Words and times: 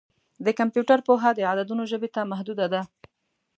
د 0.45 0.47
کمپیوټر 0.59 0.99
پوهه 1.07 1.29
د 1.35 1.39
عددونو 1.51 1.83
ژبې 1.91 2.09
ته 2.15 2.21
محدوده 2.31 2.65
ده. 2.73 2.81